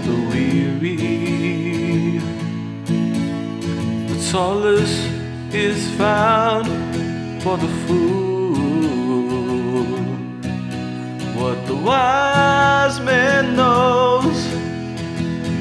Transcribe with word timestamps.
the 0.00 0.16
weary. 0.30 0.96
The 4.08 4.18
solace 4.20 4.98
is 5.52 5.78
found 5.96 6.66
for 7.42 7.56
the 7.56 7.68
fool. 7.84 8.22
What 11.40 11.66
the 11.66 11.74
wise 11.74 13.00
man 13.00 13.56
knows 13.56 14.38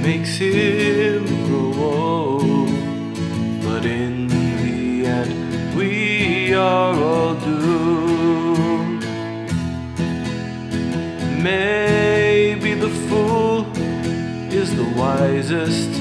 makes 0.04 0.38
him 0.38 1.26
grow 1.48 1.74
old. 1.84 2.70
But 3.64 3.86
in 3.86 4.41
wisest. 15.31 15.91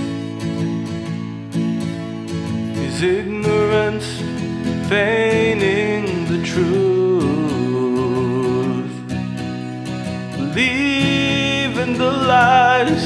His 2.80 3.02
ignorance 3.02 4.08
feigning 4.88 6.04
the 6.26 6.40
truth. 6.44 6.80
Believe 10.36 11.76
the 11.96 12.12
lies 12.34 13.02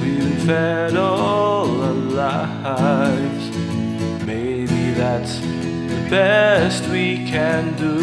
we've 0.00 0.24
been 0.24 0.38
fed 0.46 0.96
all 0.96 1.80
our 1.80 1.92
lives. 2.22 3.44
Maybe 4.26 4.92
that's 4.92 5.38
the 5.40 6.06
best 6.10 6.86
we 6.88 7.26
can 7.26 7.74
do. 7.76 7.98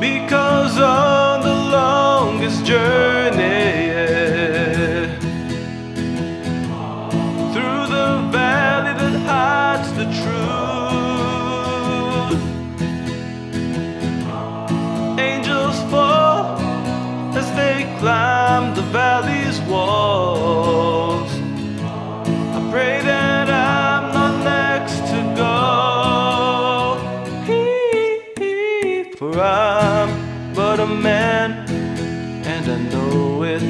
Because 0.00 0.76
the 0.76 1.09
longest 2.50 2.64
journey 2.64 3.90
through 7.52 7.86
the 7.86 8.28
valley 8.32 8.92
that 8.94 9.14
hides 9.26 9.92
the 9.92 10.04
truth, 10.20 10.50
angels 15.18 15.78
fall 15.90 16.58
as 17.36 17.50
they 17.54 17.84
climb 17.98 18.74
the 18.74 18.82
valley's 18.82 19.60
walls. 19.62 21.30
I 22.56 22.68
pray 22.70 23.00
that 23.02 23.48
I'm 23.48 24.12
not 24.12 24.44
next 24.44 24.98
to 25.10 25.34
go. 25.36 25.56
For 29.18 29.38
I'm 29.38 30.10
but 30.54 30.80
a 30.80 30.86
man, 30.86 31.69
and 32.60 32.70
I 32.70 32.78
know 32.92 33.42
it. 33.42 33.60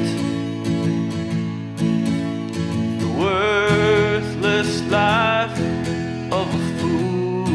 The 2.99 3.07
worthless 3.23 4.81
life 4.89 5.59
of 6.31 6.47
a 6.59 6.61
fool 6.79 7.45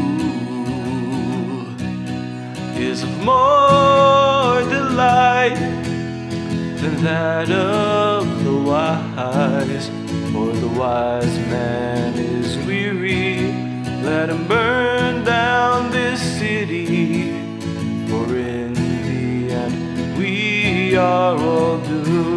is 2.81 3.03
of 3.03 3.13
more 3.19 4.63
delight 4.77 5.59
than 6.81 6.95
that 7.05 7.51
of 7.51 8.45
the 8.45 8.57
wise. 8.71 9.91
For 10.33 10.53
the 10.53 10.69
wise 10.69 11.39
man 11.51 11.96
we 20.97 21.01
are 21.01 21.37
all 21.39 21.77
doomed. 21.77 22.36